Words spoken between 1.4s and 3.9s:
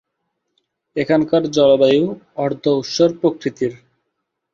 জলবায়ু অর্ধ-ঊষর প্রকৃতির।